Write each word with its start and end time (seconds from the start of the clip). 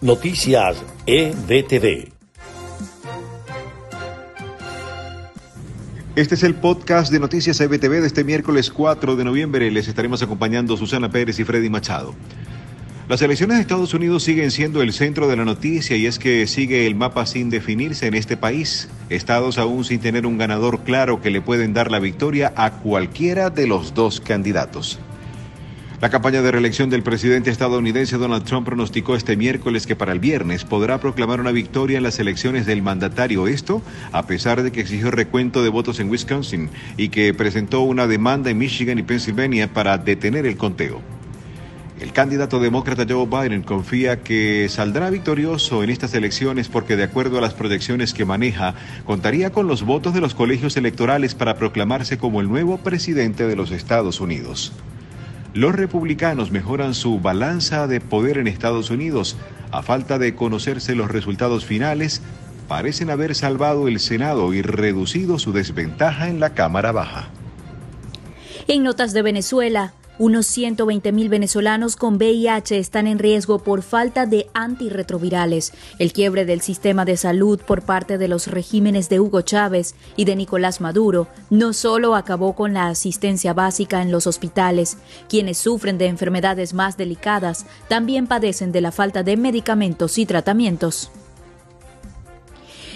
Noticias 0.00 0.76
EBTV. 1.06 2.12
Este 6.14 6.34
es 6.36 6.42
el 6.44 6.54
podcast 6.54 7.10
de 7.10 7.18
Noticias 7.18 7.60
EBTV 7.60 8.00
de 8.00 8.06
este 8.06 8.22
miércoles 8.22 8.70
4 8.70 9.16
de 9.16 9.24
noviembre. 9.24 9.68
Les 9.72 9.88
estaremos 9.88 10.22
acompañando 10.22 10.76
Susana 10.76 11.10
Pérez 11.10 11.40
y 11.40 11.44
Freddy 11.44 11.68
Machado. 11.68 12.14
Las 13.08 13.22
elecciones 13.22 13.56
de 13.56 13.62
Estados 13.62 13.92
Unidos 13.92 14.22
siguen 14.22 14.52
siendo 14.52 14.82
el 14.82 14.92
centro 14.92 15.26
de 15.26 15.34
la 15.34 15.44
noticia 15.44 15.96
y 15.96 16.06
es 16.06 16.20
que 16.20 16.46
sigue 16.46 16.86
el 16.86 16.94
mapa 16.94 17.26
sin 17.26 17.50
definirse 17.50 18.06
en 18.06 18.14
este 18.14 18.36
país. 18.36 18.88
Estados 19.08 19.58
aún 19.58 19.84
sin 19.84 19.98
tener 19.98 20.26
un 20.26 20.38
ganador 20.38 20.84
claro 20.84 21.20
que 21.20 21.30
le 21.30 21.40
pueden 21.40 21.74
dar 21.74 21.90
la 21.90 21.98
victoria 21.98 22.52
a 22.54 22.70
cualquiera 22.70 23.50
de 23.50 23.66
los 23.66 23.94
dos 23.94 24.20
candidatos. 24.20 25.00
La 26.00 26.10
campaña 26.10 26.42
de 26.42 26.52
reelección 26.52 26.90
del 26.90 27.02
presidente 27.02 27.50
estadounidense 27.50 28.18
Donald 28.18 28.44
Trump 28.44 28.66
pronosticó 28.66 29.16
este 29.16 29.36
miércoles 29.36 29.84
que 29.84 29.96
para 29.96 30.12
el 30.12 30.20
viernes 30.20 30.64
podrá 30.64 31.00
proclamar 31.00 31.40
una 31.40 31.50
victoria 31.50 31.96
en 31.96 32.04
las 32.04 32.20
elecciones 32.20 32.66
del 32.66 32.82
mandatario. 32.82 33.48
Esto 33.48 33.82
a 34.12 34.24
pesar 34.24 34.62
de 34.62 34.70
que 34.70 34.80
exigió 34.80 35.10
recuento 35.10 35.64
de 35.64 35.70
votos 35.70 35.98
en 35.98 36.08
Wisconsin 36.08 36.70
y 36.96 37.08
que 37.08 37.34
presentó 37.34 37.80
una 37.80 38.06
demanda 38.06 38.48
en 38.48 38.58
Michigan 38.58 39.00
y 39.00 39.02
Pennsylvania 39.02 39.72
para 39.74 39.98
detener 39.98 40.46
el 40.46 40.56
conteo. 40.56 41.02
El 41.98 42.12
candidato 42.12 42.60
demócrata 42.60 43.04
Joe 43.08 43.26
Biden 43.26 43.64
confía 43.64 44.22
que 44.22 44.68
saldrá 44.68 45.10
victorioso 45.10 45.82
en 45.82 45.90
estas 45.90 46.14
elecciones 46.14 46.68
porque 46.68 46.94
de 46.94 47.02
acuerdo 47.02 47.38
a 47.38 47.40
las 47.40 47.54
proyecciones 47.54 48.14
que 48.14 48.24
maneja, 48.24 48.76
contaría 49.04 49.50
con 49.50 49.66
los 49.66 49.82
votos 49.82 50.14
de 50.14 50.20
los 50.20 50.36
colegios 50.36 50.76
electorales 50.76 51.34
para 51.34 51.56
proclamarse 51.56 52.18
como 52.18 52.40
el 52.40 52.46
nuevo 52.46 52.78
presidente 52.78 53.48
de 53.48 53.56
los 53.56 53.72
Estados 53.72 54.20
Unidos 54.20 54.72
los 55.58 55.74
republicanos 55.74 56.52
mejoran 56.52 56.94
su 56.94 57.18
balanza 57.18 57.88
de 57.88 58.00
poder 58.00 58.38
en 58.38 58.46
Estados 58.46 58.90
Unidos. 58.90 59.36
A 59.72 59.82
falta 59.82 60.16
de 60.16 60.36
conocerse 60.36 60.94
los 60.94 61.10
resultados 61.10 61.64
finales, 61.64 62.22
parecen 62.68 63.10
haber 63.10 63.34
salvado 63.34 63.88
el 63.88 63.98
Senado 63.98 64.54
y 64.54 64.62
reducido 64.62 65.40
su 65.40 65.52
desventaja 65.52 66.28
en 66.28 66.38
la 66.38 66.54
Cámara 66.54 66.92
Baja. 66.92 67.30
En 68.68 68.84
notas 68.84 69.12
de 69.12 69.22
Venezuela, 69.22 69.94
unos 70.18 70.46
120 70.46 71.12
mil 71.12 71.28
venezolanos 71.28 71.96
con 71.96 72.16
VIH 72.16 72.78
están 72.78 73.06
en 73.06 73.18
riesgo 73.18 73.60
por 73.60 73.82
falta 73.82 74.26
de 74.26 74.48
antirretrovirales. 74.52 75.72
El 75.98 76.12
quiebre 76.12 76.44
del 76.44 76.60
sistema 76.60 77.04
de 77.04 77.16
salud 77.16 77.60
por 77.60 77.82
parte 77.82 78.18
de 78.18 78.28
los 78.28 78.48
regímenes 78.48 79.08
de 79.08 79.20
Hugo 79.20 79.42
Chávez 79.42 79.94
y 80.16 80.24
de 80.24 80.36
Nicolás 80.36 80.80
Maduro 80.80 81.28
no 81.50 81.72
solo 81.72 82.14
acabó 82.14 82.54
con 82.54 82.74
la 82.74 82.88
asistencia 82.88 83.52
básica 83.52 84.02
en 84.02 84.10
los 84.10 84.26
hospitales, 84.26 84.98
quienes 85.28 85.58
sufren 85.58 85.98
de 85.98 86.06
enfermedades 86.06 86.74
más 86.74 86.96
delicadas 86.96 87.66
también 87.88 88.26
padecen 88.26 88.72
de 88.72 88.80
la 88.80 88.92
falta 88.92 89.22
de 89.22 89.36
medicamentos 89.36 90.18
y 90.18 90.26
tratamientos. 90.26 91.10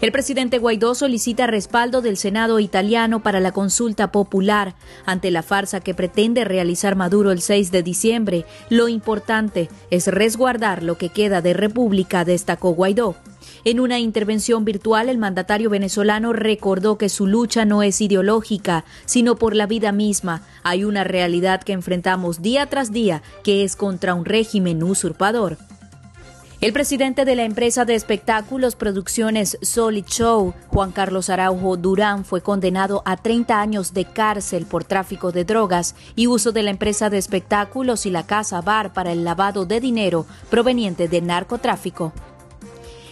El 0.00 0.12
presidente 0.12 0.58
Guaidó 0.58 0.94
solicita 0.94 1.48
respaldo 1.48 2.02
del 2.02 2.16
Senado 2.16 2.60
italiano 2.60 3.20
para 3.20 3.40
la 3.40 3.50
consulta 3.50 4.12
popular 4.12 4.76
ante 5.06 5.32
la 5.32 5.42
farsa 5.42 5.80
que 5.80 5.92
pretende 5.92 6.44
realizar 6.44 6.94
Maduro 6.94 7.32
el 7.32 7.40
6 7.40 7.72
de 7.72 7.82
diciembre. 7.82 8.44
Lo 8.70 8.86
importante 8.86 9.68
es 9.90 10.06
resguardar 10.06 10.84
lo 10.84 10.96
que 10.98 11.08
queda 11.08 11.42
de 11.42 11.52
república, 11.52 12.24
destacó 12.24 12.70
Guaidó. 12.70 13.16
En 13.64 13.80
una 13.80 13.98
intervención 13.98 14.64
virtual, 14.64 15.08
el 15.08 15.18
mandatario 15.18 15.68
venezolano 15.68 16.32
recordó 16.32 16.96
que 16.96 17.08
su 17.08 17.26
lucha 17.26 17.64
no 17.64 17.82
es 17.82 18.00
ideológica, 18.00 18.84
sino 19.04 19.34
por 19.34 19.56
la 19.56 19.66
vida 19.66 19.90
misma. 19.90 20.42
Hay 20.62 20.84
una 20.84 21.02
realidad 21.02 21.60
que 21.64 21.72
enfrentamos 21.72 22.40
día 22.40 22.66
tras 22.66 22.92
día, 22.92 23.22
que 23.42 23.64
es 23.64 23.74
contra 23.74 24.14
un 24.14 24.24
régimen 24.24 24.80
usurpador. 24.84 25.58
El 26.60 26.72
presidente 26.72 27.24
de 27.24 27.36
la 27.36 27.44
empresa 27.44 27.84
de 27.84 27.94
espectáculos 27.94 28.74
Producciones 28.74 29.58
Solid 29.62 30.06
Show, 30.06 30.54
Juan 30.66 30.90
Carlos 30.90 31.30
Araujo 31.30 31.76
Durán, 31.76 32.24
fue 32.24 32.40
condenado 32.40 33.02
a 33.04 33.16
30 33.16 33.60
años 33.60 33.94
de 33.94 34.06
cárcel 34.06 34.66
por 34.66 34.82
tráfico 34.82 35.30
de 35.30 35.44
drogas 35.44 35.94
y 36.16 36.26
uso 36.26 36.50
de 36.50 36.64
la 36.64 36.70
empresa 36.70 37.10
de 37.10 37.18
espectáculos 37.18 38.06
y 38.06 38.10
la 38.10 38.26
casa 38.26 38.60
bar 38.60 38.92
para 38.92 39.12
el 39.12 39.22
lavado 39.22 39.66
de 39.66 39.78
dinero 39.78 40.26
proveniente 40.50 41.06
de 41.06 41.20
narcotráfico. 41.20 42.12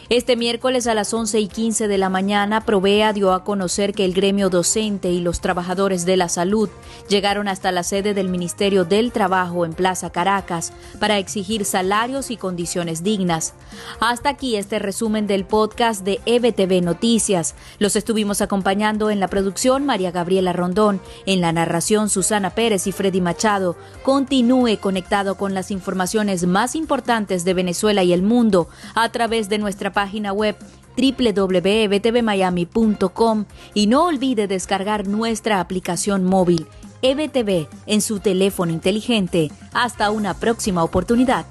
Este 0.08 0.36
miércoles 0.36 0.86
a 0.86 0.94
las 0.94 1.12
11 1.12 1.40
y 1.40 1.48
15 1.48 1.88
de 1.88 1.98
la 1.98 2.08
mañana, 2.08 2.60
Provea 2.60 3.12
dio 3.12 3.32
a 3.32 3.42
conocer 3.42 3.92
que 3.92 4.04
el 4.04 4.14
gremio 4.14 4.50
docente 4.50 5.10
y 5.10 5.18
los 5.18 5.40
trabajadores 5.40 6.06
de 6.06 6.16
la 6.16 6.28
salud 6.28 6.68
llegaron 7.08 7.48
hasta 7.48 7.72
la 7.72 7.82
sede 7.82 8.14
del 8.14 8.28
Ministerio 8.28 8.84
del 8.84 9.10
Trabajo 9.10 9.64
en 9.64 9.72
Plaza 9.72 10.10
Caracas 10.10 10.72
para 11.00 11.18
exigir 11.18 11.64
salarios 11.64 12.30
y 12.30 12.36
condiciones 12.36 13.02
dignas. 13.02 13.54
Hasta 13.98 14.28
aquí 14.28 14.54
este 14.54 14.78
resumen 14.78 15.26
del 15.26 15.44
podcast 15.44 16.04
de 16.04 16.20
EBTV 16.24 16.84
Noticias. 16.84 17.56
Los 17.80 17.96
estuvimos 17.96 18.40
acompañando 18.40 19.10
en 19.10 19.18
la 19.18 19.26
producción 19.26 19.86
María 19.86 20.12
Gabriela 20.12 20.52
Rondón, 20.52 21.00
en 21.26 21.40
la 21.40 21.50
narración 21.50 22.10
Susana 22.10 22.50
Pérez 22.50 22.86
y 22.86 22.92
Freddy 22.92 23.20
Machado. 23.20 23.76
Continúe 24.04 24.78
conectado 24.78 25.36
con 25.36 25.52
las 25.52 25.72
informaciones 25.72 26.46
más 26.46 26.76
importantes 26.76 27.44
de 27.44 27.54
Venezuela 27.54 28.04
y 28.04 28.12
el 28.12 28.22
mundo 28.22 28.68
a 28.94 29.08
través 29.08 29.48
de 29.48 29.58
nuestra 29.58 29.95
página 29.96 30.34
web 30.34 30.54
www.ebtvmiami.com 30.96 33.44
y 33.72 33.86
no 33.86 34.04
olvide 34.06 34.46
descargar 34.46 35.08
nuestra 35.08 35.60
aplicación 35.60 36.24
móvil 36.24 36.66
EBTV 37.00 37.66
en 37.86 38.02
su 38.02 38.20
teléfono 38.20 38.70
inteligente. 38.72 39.50
Hasta 39.72 40.10
una 40.10 40.34
próxima 40.34 40.84
oportunidad. 40.84 41.46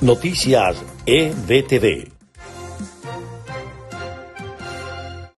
Noticias 0.00 0.82
EBTV. 1.06 2.11